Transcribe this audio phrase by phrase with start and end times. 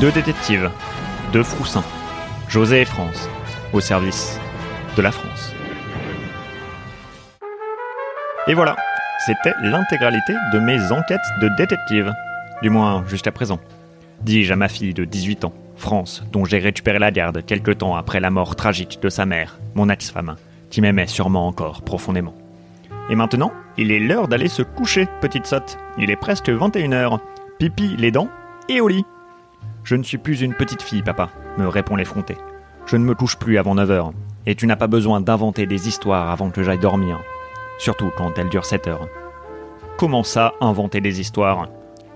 [0.00, 0.70] Deux détectives,
[1.30, 1.84] deux froussins,
[2.48, 3.28] José et France,
[3.74, 4.40] au service
[4.96, 5.54] de la France.
[8.46, 8.76] Et voilà,
[9.26, 12.14] c'était l'intégralité de mes enquêtes de détective,
[12.62, 13.60] du moins jusqu'à présent.
[14.22, 17.94] Dis-je à ma fille de 18 ans, France, dont j'ai récupéré la garde quelque temps
[17.94, 20.36] après la mort tragique de sa mère, mon ex-femme,
[20.70, 22.34] qui m'aimait sûrement encore profondément.
[23.10, 25.76] Et maintenant, il est l'heure d'aller se coucher, petite sotte.
[25.98, 27.18] Il est presque 21h.
[27.58, 28.30] Pipi les dents
[28.70, 29.04] et au lit.
[29.84, 32.36] Je ne suis plus une petite fille, papa, me répond l'effronté.
[32.86, 34.12] Je ne me couche plus avant 9h.
[34.46, 37.20] Et tu n'as pas besoin d'inventer des histoires avant que j'aille dormir.
[37.78, 39.08] Surtout quand elles durent 7 heures.
[39.96, 41.68] Comment ça, inventer des histoires?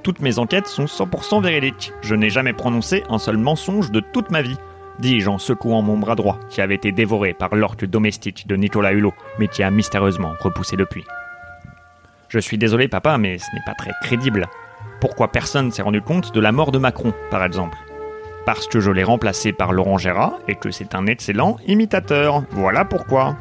[0.03, 1.93] Toutes mes enquêtes sont 100% véridiques.
[2.03, 4.59] Je n'ai jamais prononcé un seul mensonge de toute ma vie
[4.99, 8.93] dis-je en secouant mon bras droit, qui avait été dévoré par l'orque domestique de Nicolas
[8.93, 11.05] Hulot, mais qui a mystérieusement repoussé depuis.
[12.29, 14.47] Je suis désolé, papa, mais ce n'est pas très crédible.
[15.01, 17.77] Pourquoi personne s'est rendu compte de la mort de Macron, par exemple?
[18.47, 22.45] Parce que je l'ai remplacé par Laurent Gérard et que c'est un excellent imitateur.
[22.50, 23.36] Voilà pourquoi.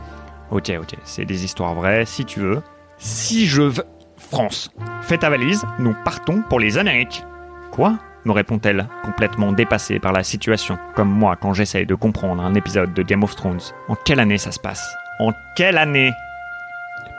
[0.52, 2.62] Ok, ok, c'est des histoires vraies, si tu veux.
[2.98, 3.84] Si je veux.
[4.18, 7.24] France, fais ta valise, nous partons pour les Amériques.
[7.72, 7.98] Quoi?
[8.26, 12.94] me répond-elle, complètement dépassée par la situation, comme moi quand j'essaye de comprendre un épisode
[12.94, 13.60] de Game of Thrones.
[13.88, 14.94] En quelle année ça se passe?
[15.20, 16.12] En quelle année?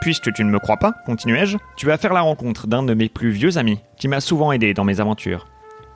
[0.01, 3.09] Puisque tu ne me crois pas, continuai-je, tu vas faire la rencontre d'un de mes
[3.09, 5.47] plus vieux amis, qui m'a souvent aidé dans mes aventures.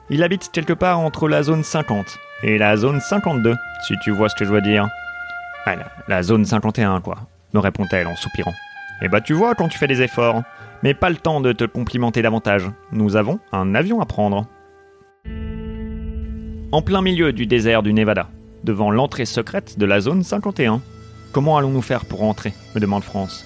[0.08, 3.54] Il habite quelque part entre la zone 50 et la zone 52,
[3.86, 4.88] si tu vois ce que je veux dire.
[5.66, 7.18] Ah, la, la zone 51, quoi,
[7.54, 8.54] me répond-elle en soupirant.
[9.02, 10.42] Eh bah tu vois quand tu fais des efforts.
[10.82, 12.70] Mais pas le temps de te complimenter davantage.
[12.90, 14.46] Nous avons un avion à prendre
[16.72, 18.28] en plein milieu du désert du Nevada,
[18.62, 20.80] devant l'entrée secrète de la zone 51.
[21.32, 23.44] Comment allons-nous faire pour entrer me demande France.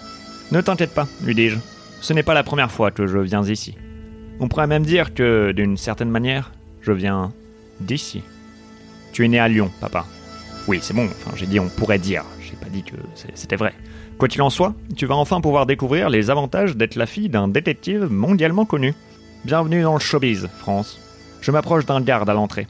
[0.53, 1.59] Ne t'inquiète pas, lui dis-je.
[2.01, 3.77] Ce n'est pas la première fois que je viens ici.
[4.41, 7.33] On pourrait même dire que, d'une certaine manière, je viens
[7.81, 8.23] d'ici.
[9.13, 10.05] Tu es né à Lyon, papa.
[10.69, 12.97] Oui, c'est bon, enfin, j'ai dit on pourrait dire, j'ai pas dit que
[13.35, 13.75] c'était vrai.
[14.19, 17.49] Quoi qu'il en soit, tu vas enfin pouvoir découvrir les avantages d'être la fille d'un
[17.49, 18.95] détective mondialement connu.
[19.45, 20.99] Bienvenue dans le showbiz, France.
[21.41, 22.67] Je m'approche d'un garde à l'entrée.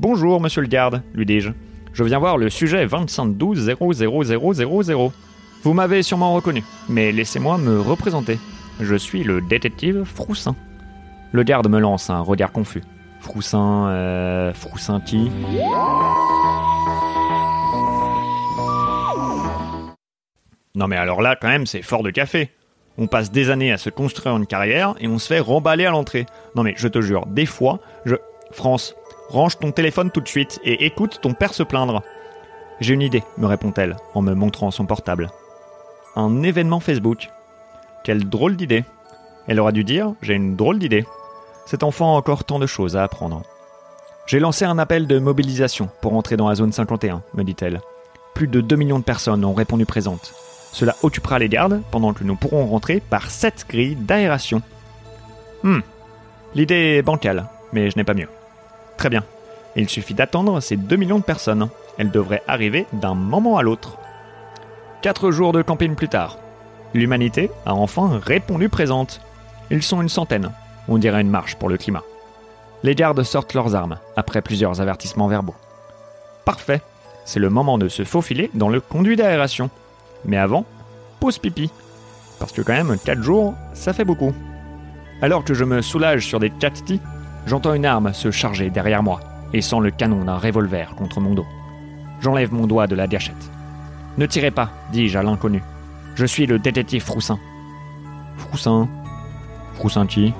[0.00, 1.50] Bonjour, monsieur le garde, lui dis-je.
[1.92, 5.10] Je viens voir le sujet 2512 00000.
[5.66, 8.38] Vous m'avez sûrement reconnu, mais laissez-moi me représenter.
[8.78, 10.54] Je suis le détective Froussin.
[11.32, 12.84] Le garde me lance un regard confus.
[13.18, 14.52] Froussin, euh.
[14.54, 15.28] Froussin qui?
[20.76, 22.52] Non mais alors là, quand même, c'est fort de café.
[22.96, 25.90] On passe des années à se construire une carrière et on se fait remballer à
[25.90, 26.26] l'entrée.
[26.54, 28.14] Non mais je te jure, des fois, je...
[28.52, 28.94] France,
[29.30, 32.04] Range ton téléphone tout de suite et écoute ton père se plaindre.
[32.78, 35.28] J'ai une idée, me répond-elle en me montrant son portable.
[36.18, 37.28] Un événement Facebook.
[38.02, 38.84] Quelle drôle d'idée.
[39.46, 41.04] Elle aura dû dire J'ai une drôle d'idée.
[41.66, 43.42] Cet enfant a encore tant de choses à apprendre.
[44.26, 47.82] J'ai lancé un appel de mobilisation pour entrer dans la zone 51, me dit-elle.
[48.34, 50.32] Plus de 2 millions de personnes ont répondu présentes.
[50.72, 54.62] Cela occupera les gardes pendant que nous pourrons rentrer par 7 grilles d'aération.
[55.62, 55.80] Hmm.
[56.54, 58.28] L'idée est bancale, mais je n'ai pas mieux.
[58.96, 59.22] Très bien.
[59.76, 61.68] Il suffit d'attendre ces 2 millions de personnes.
[61.98, 63.98] Elles devraient arriver d'un moment à l'autre.
[65.06, 66.36] Quatre jours de camping plus tard,
[66.92, 69.20] l'humanité a enfin répondu présente.
[69.70, 70.50] Ils sont une centaine.
[70.88, 72.02] On dirait une marche pour le climat.
[72.82, 75.54] Les gardes sortent leurs armes, après plusieurs avertissements verbaux.
[76.44, 76.82] Parfait.
[77.24, 79.70] C'est le moment de se faufiler dans le conduit d'aération.
[80.24, 80.64] Mais avant,
[81.20, 81.70] pause pipi.
[82.40, 84.34] Parce que quand même, 4 jours, ça fait beaucoup.
[85.22, 87.00] Alors que je me soulage sur des chattis,
[87.46, 89.20] J'entends une arme se charger derrière moi
[89.52, 91.46] et sens le canon d'un revolver contre mon dos.
[92.20, 93.52] J'enlève mon doigt de la gâchette.
[94.18, 95.62] Ne tirez pas, dis-je à l'inconnu.
[96.14, 97.38] Je suis le détective Froussin.
[98.38, 98.88] Froussin
[99.74, 100.32] Froussin qui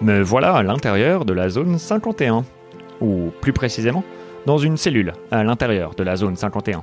[0.00, 2.44] Me voilà à l'intérieur de la zone 51.
[3.00, 4.02] Ou plus précisément,
[4.46, 6.82] dans une cellule à l'intérieur de la zone 51.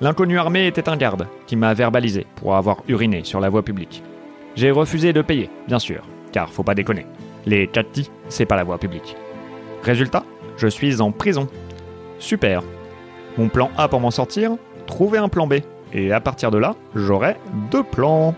[0.00, 4.02] L'inconnu armé était un garde qui m'a verbalisé pour avoir uriné sur la voie publique.
[4.56, 6.02] J'ai refusé de payer, bien sûr,
[6.32, 7.06] car faut pas déconner.
[7.46, 9.16] Les chatti, c'est pas la voie publique.
[9.82, 10.24] Résultat,
[10.56, 11.48] je suis en prison.
[12.18, 12.62] Super.
[13.36, 14.52] Mon plan A pour m'en sortir,
[14.86, 15.54] trouver un plan B.
[15.92, 17.36] Et à partir de là, j'aurai
[17.70, 18.34] deux plans.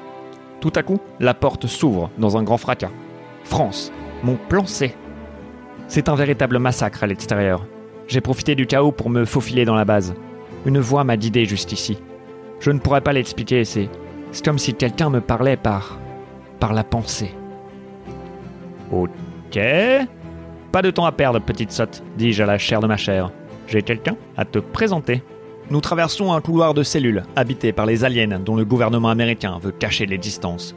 [0.61, 2.91] Tout à coup, la porte s'ouvre dans un grand fracas.
[3.45, 3.93] France,
[4.23, 4.95] mon plan C.
[5.89, 7.65] C'est un véritable massacre à l'extérieur.
[8.09, 10.15] J'ai profité du chaos pour me faufiler dans la base.
[10.65, 11.99] Une voix m'a guidé jusqu'ici.
[12.61, 13.89] Je ne pourrais pas l'expliquer, c'est.
[14.33, 15.99] C'est comme si quelqu'un me parlait par.
[16.59, 17.35] par la pensée.
[18.91, 19.59] Ok.
[20.73, 23.31] Pas de temps à perdre, petite sotte, dis-je à la chair de ma chair.
[23.67, 25.23] J'ai quelqu'un à te présenter.
[25.71, 29.73] Nous traversons un couloir de cellules habité par les aliens dont le gouvernement américain veut
[29.73, 30.77] cacher les distances.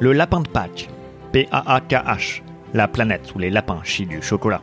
[0.00, 0.90] Le lapin de Pâques,
[1.32, 2.42] P-A-A-K-H,
[2.74, 4.60] la planète où les lapins chient du chocolat.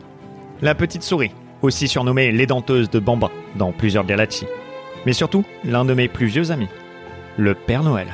[0.62, 1.32] La petite souris,
[1.62, 4.46] aussi surnommée l'édenteuse de Bamba dans plusieurs galaxies.
[5.06, 6.68] Mais surtout, l'un de mes plus vieux amis,
[7.36, 8.06] le Père Noël.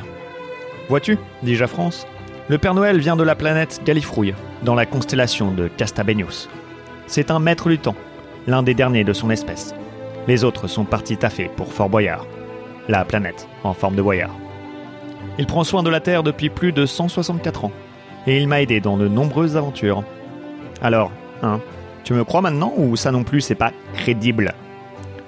[0.88, 2.06] Vois-tu, dis-je à France,
[2.50, 6.49] le Père Noël vient de la planète Gallifrouille, dans la constellation de Castabenius.
[7.06, 7.79] C'est un maître du
[8.49, 9.73] l'un des derniers de son espèce.
[10.26, 12.26] Les autres sont partis taffer pour Fort Boyard,
[12.88, 14.35] la planète en forme de boyard.
[15.38, 17.73] Il prend soin de la Terre depuis plus de 164 ans,
[18.26, 20.03] et il m'a aidé dans de nombreuses aventures.
[20.82, 21.12] Alors,
[21.44, 21.61] hein,
[22.03, 24.55] tu me crois maintenant ou ça non plus c'est pas crédible?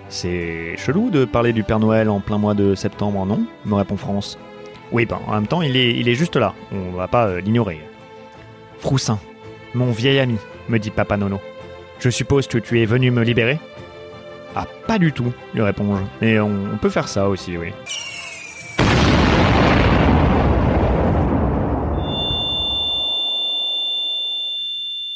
[0.08, 3.96] C'est chelou de parler du Père Noël en plein mois de septembre, non me répond
[3.96, 4.40] France.
[4.92, 7.40] Oui, ben en même temps il est, il est juste là, on va pas euh,
[7.40, 7.80] l'ignorer.
[8.78, 9.18] Froussin,
[9.74, 10.36] mon vieil ami,
[10.68, 11.40] me dit Papa Nono.
[11.98, 13.58] Je suppose que tu es venu me libérer?
[14.54, 16.02] Ah, pas du tout, lui réponds-je.
[16.20, 17.68] Mais on, on peut faire ça aussi, oui.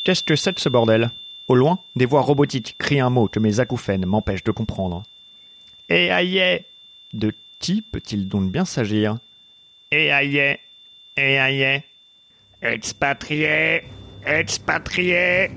[0.04, 1.10] Qu'est-ce que c'est de ce bordel?
[1.48, 5.02] Au loin, des voix robotiques crient un mot que mes acouphènes m'empêchent de comprendre.
[5.88, 6.64] Eh aïe
[7.12, 9.18] De qui peut-il donc bien s'agir?
[9.92, 10.58] Eh aïe
[11.16, 11.82] Eh aïe
[12.60, 13.84] Expatrié
[14.26, 15.50] Expatrié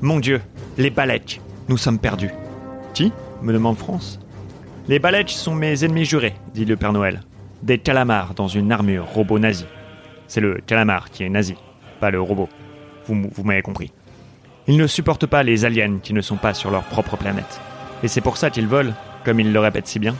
[0.00, 0.40] Mon Dieu,
[0.78, 2.30] les Balèques, nous sommes perdus.
[2.94, 3.12] Qui
[3.42, 4.18] me demande France.
[4.88, 7.20] Les Balèques sont mes ennemis jurés, dit le Père Noël.
[7.62, 9.66] Des calamars dans une armure robot nazi.
[10.26, 11.56] C'est le calamar qui est nazi,
[12.00, 12.48] pas le robot.
[13.06, 13.92] Vous m'avez compris.
[14.68, 17.60] Ils ne supportent pas les aliens qui ne sont pas sur leur propre planète.
[18.02, 20.16] Et c'est pour ça qu'ils veulent, comme ils le répètent si bien,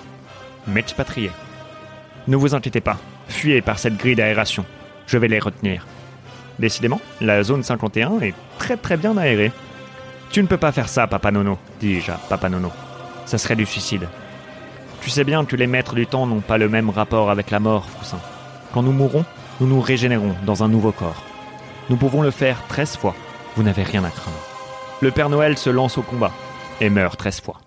[0.67, 1.31] m'expatrier.
[2.29, 2.99] Ne vous inquiétez pas,
[3.31, 4.65] fuyez par cette grille d'aération.
[5.07, 5.87] Je vais les retenir.
[6.59, 9.53] Décidément, la zone 51 est très très bien aérée.
[10.31, 12.71] Tu ne peux pas faire ça, Papa Nono, dis-je à Papa Nono.
[13.25, 14.09] Ça serait du suicide.
[15.01, 17.61] Tu sais bien que les maîtres du temps n'ont pas le même rapport avec la
[17.61, 18.21] mort, Froussin.
[18.73, 19.25] Quand nous mourrons,
[19.61, 21.23] nous nous régénérons dans un nouveau corps.
[21.89, 23.15] Nous pouvons le faire 13 fois.
[23.57, 24.37] Vous n'avez rien à craindre.
[25.01, 26.33] Le Père Noël se lance au combat
[26.81, 27.61] et meurt 13 fois.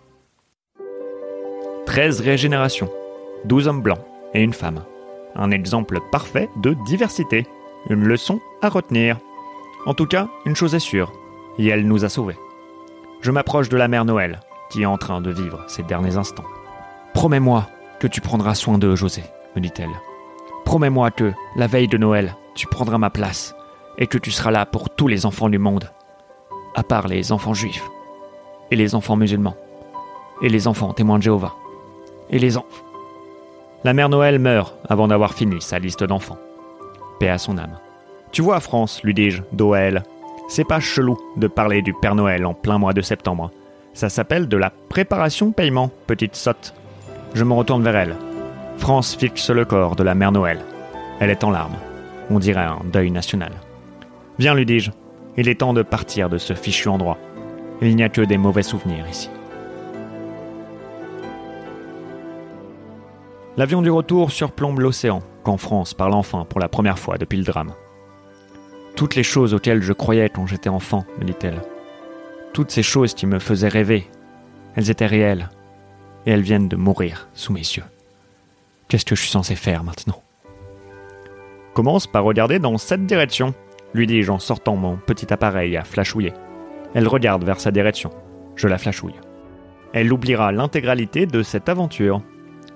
[1.88, 2.90] 13 régénérations,
[3.46, 4.00] 12 hommes blancs
[4.34, 4.84] et une femme.
[5.36, 7.48] Un exemple parfait de diversité.
[7.90, 9.18] Une leçon à retenir.
[9.86, 11.12] En tout cas, une chose est sûre,
[11.58, 12.38] et elle nous a sauvés.
[13.22, 14.40] Je m'approche de la mère Noël,
[14.70, 16.46] qui est en train de vivre ses derniers instants.
[17.14, 17.68] Promets-moi
[18.00, 19.24] que tu prendras soin d'eux, José,
[19.56, 19.92] me dit-elle.
[20.66, 23.56] Promets-moi que, la veille de Noël, tu prendras ma place
[23.98, 25.92] et que tu seras là pour tous les enfants du monde,
[26.76, 27.84] à part les enfants juifs,
[28.72, 29.56] et les enfants musulmans,
[30.42, 31.56] et les enfants témoins de Jéhovah,
[32.30, 32.86] et les enfants.
[33.86, 36.38] La mère Noël meurt avant d'avoir fini sa liste d'enfants.
[37.20, 37.78] Paix à son âme.
[38.32, 39.42] Tu vois, France, lui dis-je,
[39.76, 40.04] elle,
[40.48, 43.52] c'est pas chelou de parler du Père Noël en plein mois de septembre.
[43.94, 46.74] Ça s'appelle de la préparation paiement, petite sotte.
[47.34, 48.16] Je me retourne vers elle.
[48.78, 50.60] France fixe le corps de la mère Noël.
[51.20, 51.76] Elle est en larmes.
[52.30, 53.52] On dirait un deuil national.
[54.40, 54.92] Viens, lui dis-je.
[55.36, 57.18] Il est temps de partir de ce fichu endroit.
[57.82, 59.30] Il n'y a que des mauvais souvenirs ici.
[63.56, 67.44] L'avion du retour surplombe l'océan quand France parle enfin pour la première fois depuis le
[67.44, 67.74] drame.
[68.96, 71.62] Toutes les choses auxquelles je croyais quand j'étais enfant, me dit-elle.
[72.54, 74.10] Toutes ces choses qui me faisaient rêver,
[74.76, 75.50] elles étaient réelles.
[76.26, 77.84] Et elles viennent de mourir sous mes yeux.
[78.88, 80.22] Qu'est-ce que je suis censé faire maintenant?
[81.74, 83.54] Commence par regarder dans cette direction,
[83.94, 86.34] lui dis-je en sortant mon petit appareil à flashouiller.
[86.94, 88.12] Elle regarde vers sa direction.
[88.56, 89.20] Je la flashouille.
[89.94, 92.22] Elle oubliera l'intégralité de cette aventure.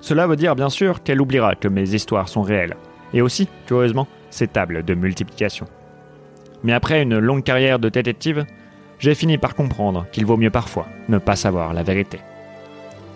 [0.01, 2.75] Cela veut dire bien sûr qu'elle oubliera que mes histoires sont réelles,
[3.13, 5.65] et aussi, curieusement, ces tables de multiplication.
[6.63, 8.45] Mais après une longue carrière de détective,
[8.99, 12.19] j'ai fini par comprendre qu'il vaut mieux parfois ne pas savoir la vérité.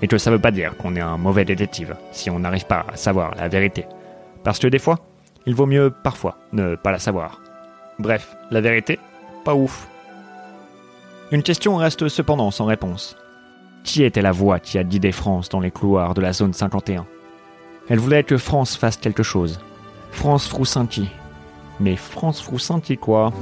[0.02, 2.86] Et que ça veut pas dire qu'on est un mauvais détective si on n'arrive pas
[2.92, 3.86] à savoir la vérité.
[4.44, 5.00] Parce que des fois,
[5.46, 7.42] il vaut mieux parfois ne pas la savoir.
[8.00, 9.00] Bref, la vérité,
[9.44, 9.88] pas ouf.
[11.32, 13.16] Une question reste cependant sans réponse.
[13.84, 17.06] Qui était la voix qui a guidé France dans les couloirs de la zone 51
[17.90, 19.60] Elle voulait que France fasse quelque chose.
[20.12, 21.10] France Froussinti.
[21.80, 23.34] Mais France Froussinti quoi?